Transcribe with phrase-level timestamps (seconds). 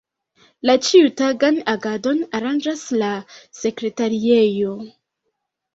[0.69, 3.11] La ĉiutagan agadon aranĝas la
[3.61, 4.77] Sekretariejo.